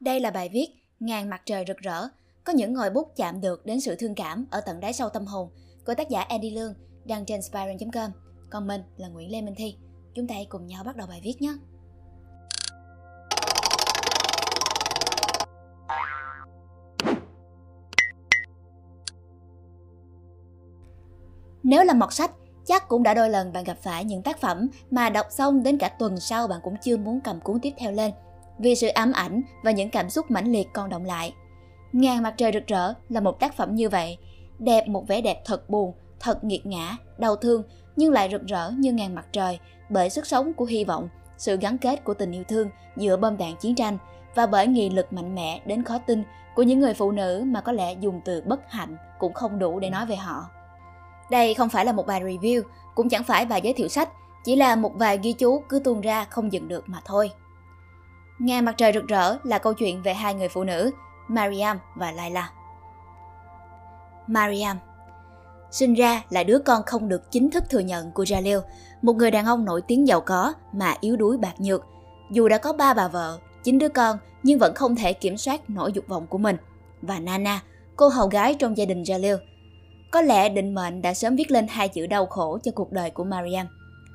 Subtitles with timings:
[0.00, 0.68] Đây là bài viết
[1.00, 2.08] Ngàn mặt trời rực rỡ,
[2.44, 5.26] có những ngòi bút chạm được đến sự thương cảm ở tận đáy sâu tâm
[5.26, 5.48] hồn
[5.86, 8.10] của tác giả Andy Lương đăng trên Spiron.com.
[8.50, 9.76] Còn mình là Nguyễn Lê Minh Thi.
[10.14, 11.54] Chúng ta hãy cùng nhau bắt đầu bài viết nhé.
[21.62, 22.30] Nếu là mọt sách,
[22.66, 25.78] chắc cũng đã đôi lần bạn gặp phải những tác phẩm mà đọc xong đến
[25.78, 28.12] cả tuần sau bạn cũng chưa muốn cầm cuốn tiếp theo lên
[28.60, 31.34] vì sự ám ảnh và những cảm xúc mãnh liệt còn động lại.
[31.92, 34.18] Ngàn mặt trời rực rỡ là một tác phẩm như vậy,
[34.58, 37.62] đẹp một vẻ đẹp thật buồn, thật nghiệt ngã, đau thương
[37.96, 41.56] nhưng lại rực rỡ như ngàn mặt trời bởi sức sống của hy vọng, sự
[41.56, 43.98] gắn kết của tình yêu thương giữa bom đạn chiến tranh
[44.34, 46.22] và bởi nghị lực mạnh mẽ đến khó tin
[46.54, 49.80] của những người phụ nữ mà có lẽ dùng từ bất hạnh cũng không đủ
[49.80, 50.46] để nói về họ.
[51.30, 52.62] Đây không phải là một bài review,
[52.94, 54.08] cũng chẳng phải bài giới thiệu sách,
[54.44, 57.30] chỉ là một vài ghi chú cứ tuôn ra không dừng được mà thôi.
[58.40, 60.90] Ngày mặt trời rực rỡ là câu chuyện về hai người phụ nữ,
[61.28, 62.50] Mariam và Laila.
[64.26, 64.76] Mariam
[65.70, 68.60] Sinh ra là đứa con không được chính thức thừa nhận của Jalil,
[69.02, 71.86] một người đàn ông nổi tiếng giàu có mà yếu đuối bạc nhược.
[72.30, 75.70] Dù đã có ba bà vợ, chín đứa con nhưng vẫn không thể kiểm soát
[75.70, 76.56] nỗi dục vọng của mình.
[77.02, 77.60] Và Nana,
[77.96, 79.38] cô hầu gái trong gia đình Jalil.
[80.10, 83.10] Có lẽ định mệnh đã sớm viết lên hai chữ đau khổ cho cuộc đời
[83.10, 83.66] của Mariam.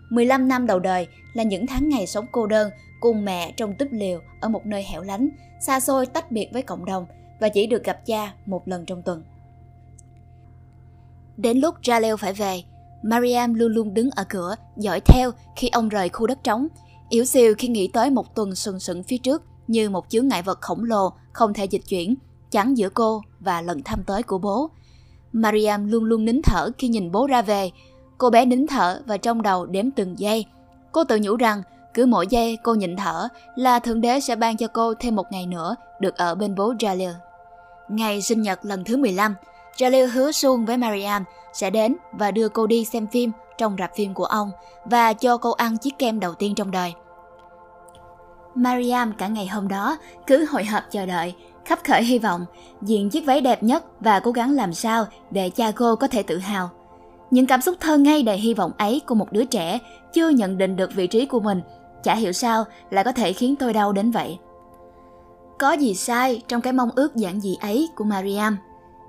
[0.09, 3.87] 15 năm đầu đời là những tháng ngày sống cô đơn cùng mẹ trong túp
[3.91, 5.29] liều ở một nơi hẻo lánh,
[5.61, 7.05] xa xôi tách biệt với cộng đồng
[7.39, 9.23] và chỉ được gặp cha một lần trong tuần.
[11.37, 12.63] Đến lúc Jaleo phải về,
[13.03, 16.67] Mariam luôn luôn đứng ở cửa, dõi theo khi ông rời khu đất trống,
[17.09, 20.41] yếu xìu khi nghĩ tới một tuần sừng sững phía trước như một chướng ngại
[20.41, 22.15] vật khổng lồ không thể dịch chuyển,
[22.51, 24.69] chắn giữa cô và lần thăm tới của bố.
[25.33, 27.71] Mariam luôn luôn nín thở khi nhìn bố ra về.
[28.17, 30.45] Cô bé nín thở và trong đầu đếm từng giây.
[30.91, 31.61] Cô tự nhủ rằng
[31.93, 35.31] cứ mỗi giây cô nhịn thở là Thượng Đế sẽ ban cho cô thêm một
[35.31, 37.13] ngày nữa được ở bên bố Jalil.
[37.89, 39.35] Ngày sinh nhật lần thứ 15,
[39.77, 43.91] Jalil hứa suông với Mariam sẽ đến và đưa cô đi xem phim trong rạp
[43.95, 44.51] phim của ông
[44.85, 46.93] và cho cô ăn chiếc kem đầu tiên trong đời.
[48.55, 49.97] Mariam cả ngày hôm đó
[50.27, 51.35] cứ hồi hộp chờ đợi,
[51.65, 52.45] khắp khởi hy vọng,
[52.81, 56.23] diện chiếc váy đẹp nhất và cố gắng làm sao để cha cô có thể
[56.23, 56.69] tự hào.
[57.31, 59.79] Những cảm xúc thơ ngây đầy hy vọng ấy của một đứa trẻ
[60.13, 61.61] chưa nhận định được vị trí của mình
[62.03, 64.39] chả hiểu sao lại có thể khiến tôi đau đến vậy.
[65.59, 68.57] Có gì sai trong cái mong ước giản dị ấy của Mariam,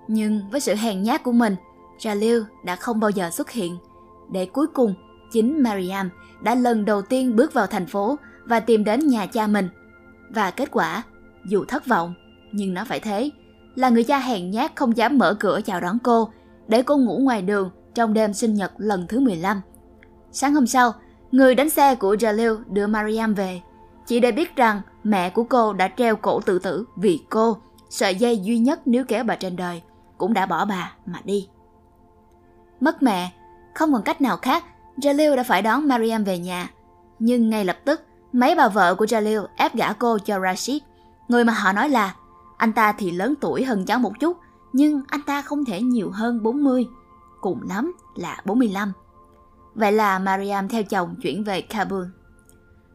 [0.09, 1.57] nhưng với sự hèn nhát của mình,
[1.99, 3.77] Jalil đã không bao giờ xuất hiện.
[4.33, 4.95] Để cuối cùng,
[5.33, 6.11] chính Mariam
[6.43, 9.69] đã lần đầu tiên bước vào thành phố và tìm đến nhà cha mình.
[10.31, 11.03] Và kết quả,
[11.49, 12.15] dù thất vọng,
[12.53, 13.31] nhưng nó phải thế,
[13.75, 16.29] là người cha hèn nhát không dám mở cửa chào đón cô,
[16.69, 19.61] để cô ngủ ngoài đường trong đêm sinh nhật lần thứ 15.
[20.33, 20.93] Sáng hôm sau,
[21.33, 23.61] Người đánh xe của Jalil đưa Mariam về,
[24.07, 27.57] chỉ để biết rằng mẹ của cô đã treo cổ tự tử vì cô,
[27.91, 29.83] sợi dây duy nhất nếu kéo bà trên đời,
[30.19, 31.49] cũng đã bỏ bà mà đi.
[32.81, 33.33] Mất mẹ,
[33.75, 34.65] không còn cách nào khác,
[34.97, 36.71] Jalil đã phải đón Mariam về nhà.
[37.19, 38.03] Nhưng ngay lập tức,
[38.33, 40.83] mấy bà vợ của Jalil ép gả cô cho Rashid,
[41.29, 42.15] người mà họ nói là
[42.57, 44.37] anh ta thì lớn tuổi hơn cháu một chút,
[44.73, 46.87] nhưng anh ta không thể nhiều hơn 40,
[47.47, 48.93] cùng lắm là 45.
[49.75, 52.05] Vậy là Mariam theo chồng chuyển về Kabul.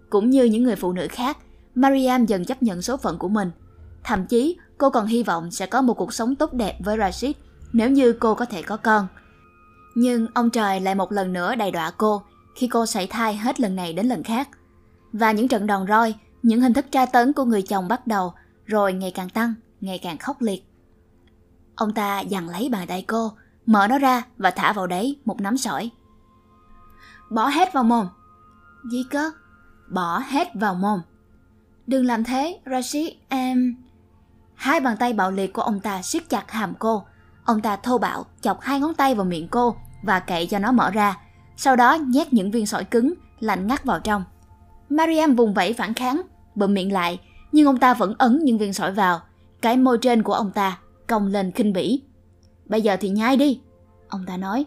[0.10, 1.38] Cũng như những người phụ nữ khác,
[1.76, 3.52] Mariam dần chấp nhận số phận của mình.
[4.04, 7.32] Thậm chí, cô còn hy vọng sẽ có một cuộc sống tốt đẹp với Rashid
[7.74, 9.08] nếu như cô có thể có con.
[9.96, 12.22] Nhưng ông trời lại một lần nữa đầy đọa cô
[12.56, 14.50] khi cô sảy thai hết lần này đến lần khác.
[15.14, 18.34] Và những trận đòn roi, những hình thức tra tấn của người chồng bắt đầu,
[18.66, 20.64] rồi ngày càng tăng, ngày càng khốc liệt.
[21.76, 23.32] Ông ta dằn lấy bàn tay cô,
[23.72, 25.92] mở nó ra và thả vào đấy một nắm sỏi
[27.32, 28.08] bỏ hết vào mồm.
[28.92, 29.32] Gì cơ?
[29.90, 31.02] Bỏ hết vào mồm.
[31.88, 33.76] Đừng làm thế, Rashid, em...
[34.56, 37.04] Hai bàn tay bạo liệt của ông ta siết chặt hàm cô.
[37.46, 40.72] Ông ta thô bạo chọc hai ngón tay vào miệng cô và cậy cho nó
[40.72, 41.18] mở ra.
[41.58, 44.24] Sau đó nhét những viên sỏi cứng, lạnh ngắt vào trong.
[44.90, 46.22] Mariam vùng vẫy phản kháng,
[46.56, 47.20] bụm miệng lại,
[47.52, 49.22] nhưng ông ta vẫn ấn những viên sỏi vào.
[49.62, 52.02] Cái môi trên của ông ta cong lên khinh bỉ.
[52.72, 53.62] Bây giờ thì nhai đi,
[54.10, 54.66] ông ta nói.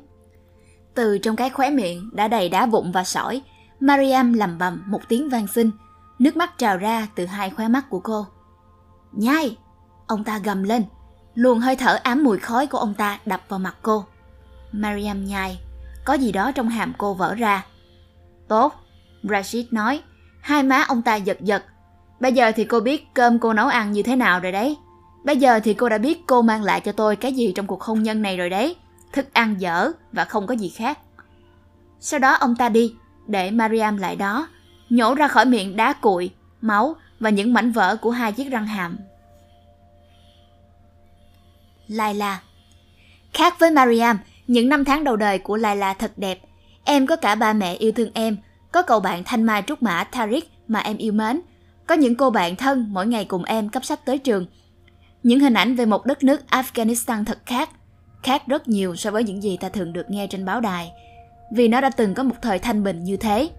[0.95, 3.43] Từ trong cái khóe miệng đã đầy đá vụn và sỏi,
[3.81, 5.71] Mariam lầm bầm một tiếng van xin,
[6.19, 8.27] nước mắt trào ra từ hai khóe mắt của cô.
[9.13, 9.57] Nhai!
[10.07, 10.85] Ông ta gầm lên,
[11.35, 14.05] luồng hơi thở ám mùi khói của ông ta đập vào mặt cô.
[14.73, 15.61] Mariam nhai,
[16.05, 17.67] có gì đó trong hàm cô vỡ ra.
[18.49, 18.75] Tốt,
[19.23, 20.03] Rashid nói,
[20.41, 21.65] hai má ông ta giật giật.
[22.21, 24.77] Bây giờ thì cô biết cơm cô nấu ăn như thế nào rồi đấy.
[25.25, 27.83] Bây giờ thì cô đã biết cô mang lại cho tôi cái gì trong cuộc
[27.83, 28.77] hôn nhân này rồi đấy
[29.13, 30.99] thức ăn dở và không có gì khác.
[32.01, 32.95] Sau đó ông ta đi,
[33.27, 34.49] để Mariam lại đó,
[34.91, 36.31] nhổ ra khỏi miệng đá cuội,
[36.61, 38.99] máu và những mảnh vỡ của hai chiếc răng hàm.
[41.89, 42.41] Laila
[43.33, 46.39] Khác với Mariam, những năm tháng đầu đời của Laila thật đẹp.
[46.85, 48.37] Em có cả ba mẹ yêu thương em,
[48.73, 51.41] có cậu bạn thanh mai trúc mã Tariq mà em yêu mến,
[51.87, 54.47] có những cô bạn thân mỗi ngày cùng em cấp sách tới trường.
[55.25, 57.71] Những hình ảnh về một đất nước Afghanistan thật khác,
[58.23, 60.93] khác rất nhiều so với những gì ta thường được nghe trên báo đài,
[61.53, 63.51] vì nó đã từng có một thời thanh bình như thế.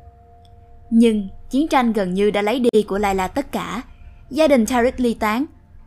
[0.90, 3.82] Nhưng chiến tranh gần như đã lấy đi của Laila tất cả.
[4.30, 5.46] Gia đình Tariq ly tán,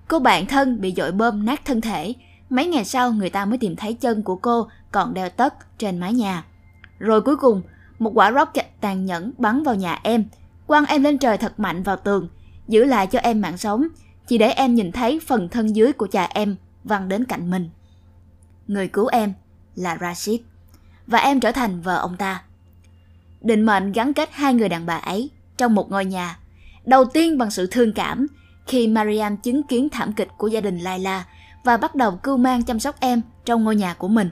[0.08, 2.14] cô bạn thân bị dội bơm nát thân thể.
[2.50, 5.98] Mấy ngày sau người ta mới tìm thấy chân của cô còn đeo tất trên
[5.98, 6.44] mái nhà.
[6.98, 7.62] Rồi cuối cùng,
[7.98, 10.25] một quả rocket tàn nhẫn bắn vào nhà em,
[10.66, 12.28] quăng em lên trời thật mạnh vào tường,
[12.69, 13.88] giữ lại cho em mạng sống,
[14.28, 17.70] chỉ để em nhìn thấy phần thân dưới của cha em văng đến cạnh mình.
[18.66, 19.32] Người cứu em
[19.75, 20.40] là Rashid,
[21.06, 22.42] và em trở thành vợ ông ta.
[23.40, 26.38] Định mệnh gắn kết hai người đàn bà ấy trong một ngôi nhà.
[26.84, 28.26] Đầu tiên bằng sự thương cảm
[28.66, 31.25] khi Mariam chứng kiến thảm kịch của gia đình Laila
[31.64, 34.30] và bắt đầu cưu mang chăm sóc em trong ngôi nhà của mình.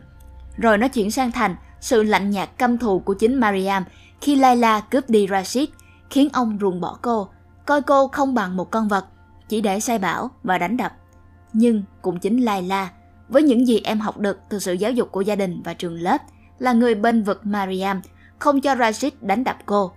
[0.57, 3.85] Rồi nó chuyển sang thành sự lạnh nhạt căm thù của chính Mariam
[4.21, 5.69] khi Laila cướp đi Rashid,
[6.11, 7.29] khiến ông ruồng bỏ cô,
[7.67, 9.07] coi cô không bằng một con vật,
[9.49, 10.93] chỉ để sai bảo và đánh đập.
[11.53, 12.91] Nhưng cũng chính Laila,
[13.29, 15.95] với những gì em học được từ sự giáo dục của gia đình và trường
[15.95, 16.19] lớp,
[16.59, 18.01] là người bên vực Mariam,
[18.39, 19.93] không cho Rashid đánh đập cô.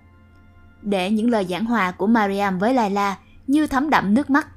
[0.82, 3.18] Để những lời giảng hòa của Mariam với Laila
[3.48, 4.48] như thấm đậm nước mắt.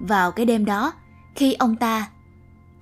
[0.00, 0.92] Vào cái đêm đó,
[1.34, 2.08] khi ông ta,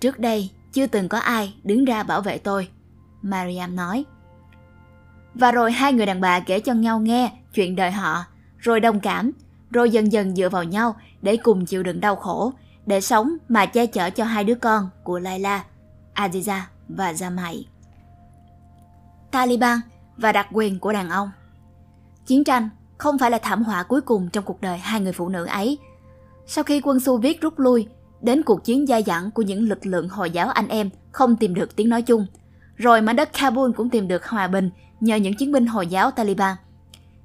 [0.01, 2.69] trước đây chưa từng có ai đứng ra bảo vệ tôi,
[3.23, 4.05] Mariam nói.
[5.35, 8.25] Và rồi hai người đàn bà kể cho nhau nghe chuyện đời họ,
[8.59, 9.31] rồi đồng cảm,
[9.73, 12.53] rồi dần dần dựa vào nhau để cùng chịu đựng đau khổ,
[12.87, 15.65] để sống mà che chở cho hai đứa con của Layla,
[16.15, 17.63] Aziza và Jamai.
[19.31, 19.79] Taliban
[20.17, 21.31] và đặc quyền của đàn ông
[22.27, 25.29] Chiến tranh không phải là thảm họa cuối cùng trong cuộc đời hai người phụ
[25.29, 25.79] nữ ấy.
[26.47, 27.89] Sau khi quân Xô Viết rút lui,
[28.21, 31.55] đến cuộc chiến dai dẳng của những lực lượng Hồi giáo anh em không tìm
[31.55, 32.27] được tiếng nói chung–
[32.83, 34.71] rồi mảnh đất Kabul cũng tìm được hòa bình
[35.01, 36.57] nhờ những chiến binh Hồi giáo Taliban.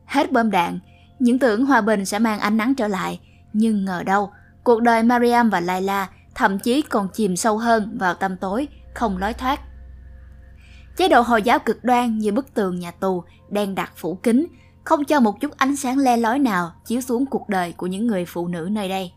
[0.06, 0.80] Hết bom đạn,
[1.20, 3.20] những tưởng hòa bình sẽ mang ánh nắng trở lại,
[3.54, 4.32] nhưng ngờ đâu,
[4.64, 9.18] cuộc đời Mariam và Laila thậm chí còn chìm sâu hơn vào tâm tối, không
[9.18, 9.62] lối thoát.
[10.98, 14.48] Chế độ Hồi giáo cực đoan như bức tường nhà tù đen đặc phủ kín,
[14.84, 18.08] không cho một chút ánh sáng le lói nào chiếu xuống cuộc đời của những
[18.08, 19.12] người phụ nữ nơi đây.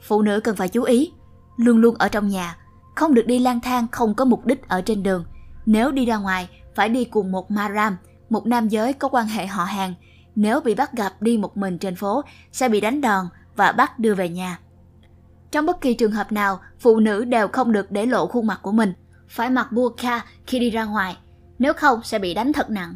[0.00, 1.12] Phụ nữ cần phải chú ý,
[1.56, 2.56] luôn luôn ở trong nhà,
[2.96, 5.24] không được đi lang thang không có mục đích ở trên đường.
[5.66, 7.96] Nếu đi ra ngoài, phải đi cùng một maram,
[8.30, 9.94] một nam giới có quan hệ họ hàng.
[10.40, 13.26] Nếu bị bắt gặp đi một mình trên phố, sẽ bị đánh đòn
[13.56, 14.58] và bắt đưa về nhà.
[15.50, 18.58] Trong bất kỳ trường hợp nào, phụ nữ đều không được để lộ khuôn mặt
[18.62, 18.92] của mình,
[19.28, 21.16] phải mặc burqa khi đi ra ngoài,
[21.58, 22.94] nếu không sẽ bị đánh thật nặng.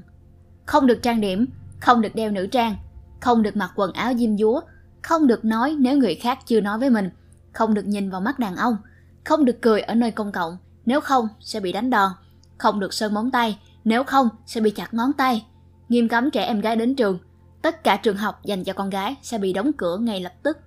[0.67, 1.47] Không được trang điểm,
[1.81, 2.77] không được đeo nữ trang,
[3.21, 4.61] không được mặc quần áo diêm dúa,
[5.03, 7.11] không được nói nếu người khác chưa nói với mình,
[7.53, 8.77] không được nhìn vào mắt đàn ông,
[9.25, 10.57] không được cười ở nơi công cộng,
[10.87, 12.13] nếu không sẽ bị đánh đòn.
[12.59, 15.47] Không được sơn móng tay, nếu không sẽ bị chặt ngón tay.
[15.89, 17.19] Nghiêm cấm trẻ em gái đến trường.
[17.63, 20.59] Tất cả trường học dành cho con gái sẽ bị đóng cửa ngay lập tức.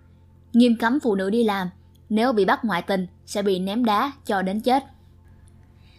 [0.53, 1.69] Nghiêm cấm phụ nữ đi làm,
[2.09, 4.83] nếu bị bắt ngoại tình sẽ bị ném đá cho đến chết.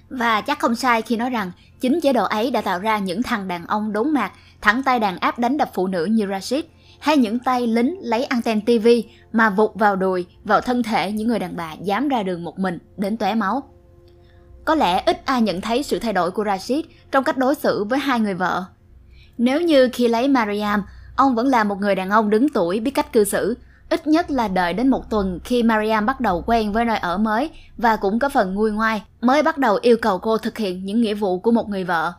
[0.09, 3.23] Và chắc không sai khi nói rằng chính chế độ ấy đã tạo ra những
[3.23, 6.65] thằng đàn ông đốn mạc, thẳng tay đàn áp đánh đập phụ nữ như Rashid,
[7.01, 8.89] hay những tay lính lấy anten TV
[9.33, 12.59] mà vụt vào đùi, vào thân thể những người đàn bà dám ra đường một
[12.59, 13.63] mình đến tóe máu.
[14.65, 17.85] Có lẽ ít ai nhận thấy sự thay đổi của Rashid trong cách đối xử
[17.85, 18.65] với hai người vợ.
[19.39, 20.83] Nếu như khi lấy Mariam,
[21.17, 23.57] ông vẫn là một người đàn ông đứng tuổi biết cách cư xử,
[23.91, 27.19] ít nhất là đợi đến một tuần khi Mariam bắt đầu quen với nơi ở
[27.19, 30.85] mới và cũng có phần nguôi ngoai, mới bắt đầu yêu cầu cô thực hiện
[30.85, 32.13] những nghĩa vụ của một người vợ.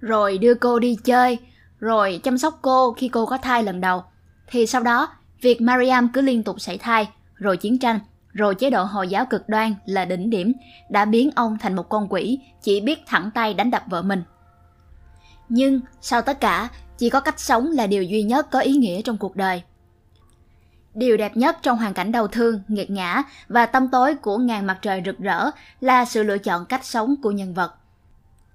[0.00, 1.38] Rồi đưa cô đi chơi,
[1.80, 4.02] rồi chăm sóc cô khi cô có thai lần đầu.
[4.46, 5.08] Thì sau đó,
[5.42, 7.98] việc Mariam cứ liên tục sảy thai, rồi chiến tranh,
[8.32, 10.52] rồi chế độ Hồi giáo cực đoan là đỉnh điểm,
[10.90, 14.22] đã biến ông thành một con quỷ chỉ biết thẳng tay đánh đập vợ mình.
[15.48, 19.02] Nhưng sau tất cả, chỉ có cách sống là điều duy nhất có ý nghĩa
[19.02, 19.62] trong cuộc đời.
[20.94, 24.66] Điều đẹp nhất trong hoàn cảnh đau thương, nghiệt ngã và tâm tối của ngàn
[24.66, 27.74] mặt trời rực rỡ là sự lựa chọn cách sống của nhân vật.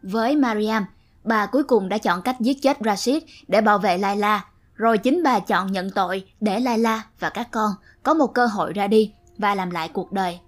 [0.01, 0.85] Với Mariam,
[1.23, 5.23] bà cuối cùng đã chọn cách giết chết Rashid để bảo vệ Laila, rồi chính
[5.23, 7.71] bà chọn nhận tội để Laila và các con
[8.03, 10.39] có một cơ hội ra đi và làm lại cuộc đời.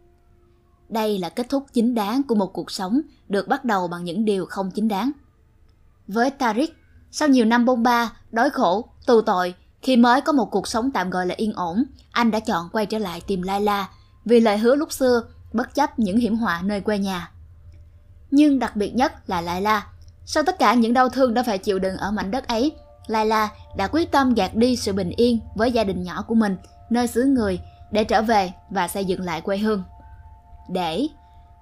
[0.89, 4.25] Đây là kết thúc chính đáng của một cuộc sống được bắt đầu bằng những
[4.25, 5.11] điều không chính đáng.
[6.13, 6.67] Với Tariq,
[7.11, 10.91] sau nhiều năm bôn ba, đói khổ, tù tội, khi mới có một cuộc sống
[10.91, 13.89] tạm gọi là yên ổn, anh đã chọn quay trở lại tìm Laila
[14.25, 17.31] vì lời hứa lúc xưa, bất chấp những hiểm họa nơi quê nhà.
[18.31, 19.87] Nhưng đặc biệt nhất là Laila.
[20.25, 22.71] Sau tất cả những đau thương đã phải chịu đựng ở mảnh đất ấy,
[23.07, 26.57] Layla đã quyết tâm gạt đi sự bình yên với gia đình nhỏ của mình,
[26.89, 27.59] nơi xứ người,
[27.91, 29.83] để trở về và xây dựng lại quê hương.
[30.69, 31.07] Để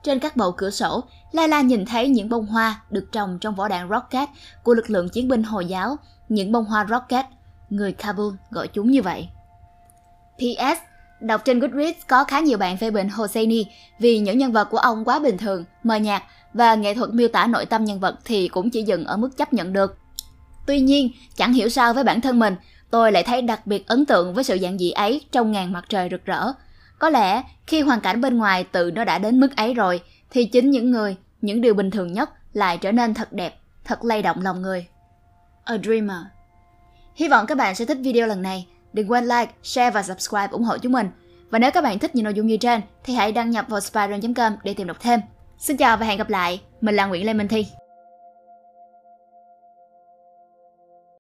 [0.04, 3.68] trên các bầu cửa sổ, Layla nhìn thấy những bông hoa được trồng trong vỏ
[3.68, 4.30] đạn rocket
[4.64, 5.96] của lực lượng chiến binh Hồi giáo,
[6.30, 7.26] những bông hoa rocket,
[7.70, 9.30] người Kabul gọi chúng như vậy.
[10.38, 10.78] P.S.
[11.20, 13.66] Đọc trên Goodreads có khá nhiều bạn phê bình Hosseini
[14.00, 17.28] vì những nhân vật của ông quá bình thường, mờ nhạt và nghệ thuật miêu
[17.28, 19.98] tả nội tâm nhân vật thì cũng chỉ dừng ở mức chấp nhận được.
[20.68, 22.56] Tuy nhiên, chẳng hiểu sao với bản thân mình,
[22.92, 25.86] tôi lại thấy đặc biệt ấn tượng với sự giản dị ấy trong ngàn mặt
[25.90, 26.54] trời rực rỡ.
[27.00, 30.46] Có lẽ khi hoàn cảnh bên ngoài tự nó đã đến mức ấy rồi, thì
[30.46, 34.22] chính những người, những điều bình thường nhất lại trở nên thật đẹp, thật lay
[34.22, 34.88] động lòng người.
[35.64, 36.18] A Dreamer
[37.16, 38.68] Hy vọng các bạn sẽ thích video lần này.
[38.94, 41.10] Đừng quên like, share và subscribe ủng hộ chúng mình.
[41.50, 43.80] Và nếu các bạn thích những nội dung như trên thì hãy đăng nhập vào
[43.80, 45.20] spiron.com để tìm đọc thêm.
[45.58, 46.62] Xin chào và hẹn gặp lại.
[46.82, 47.66] Mình là Nguyễn Lê Minh Thi.